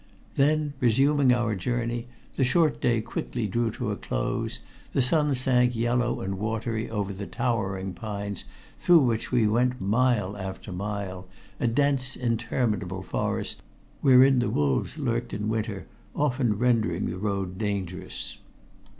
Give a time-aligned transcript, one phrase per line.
[0.35, 4.57] Then, resuming our journey, the short day quickly drew to a close,
[4.93, 8.43] the sun sank yellow and watery over the towering pines
[8.79, 11.27] through which we went mile after mile,
[11.59, 13.61] a dense, interminable forest
[14.01, 18.37] wherein the wolves lurked in winter, often rendering the road dangerous.